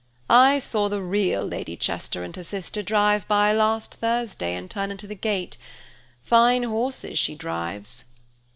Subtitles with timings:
[0.31, 4.89] "I saw the real Lady Chester and her sister drive by last Thursday and turn
[4.89, 5.57] into the gate;
[6.23, 8.05] fine horses she drives."